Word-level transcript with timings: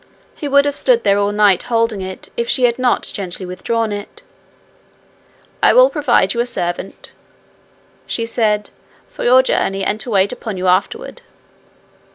He 0.33 0.47
would 0.47 0.65
have 0.65 0.73
stood 0.75 1.03
there 1.03 1.19
all 1.19 1.31
night 1.31 1.61
holding 1.69 2.01
it 2.01 2.29
if 2.35 2.49
she 2.49 2.63
had 2.63 2.79
not 2.79 3.03
gently 3.13 3.45
withdrawn 3.45 3.91
it. 3.91 4.23
'I 5.61 5.73
will 5.73 5.89
provide 5.91 6.33
you 6.33 6.39
a 6.39 6.45
servant,' 6.47 7.11
she 8.07 8.25
said, 8.25 8.71
'for 9.11 9.23
your 9.25 9.43
journey 9.43 9.83
and 9.83 9.99
to 9.99 10.09
wait 10.09 10.31
upon 10.31 10.57
you 10.57 10.65
afterward.' 10.65 11.21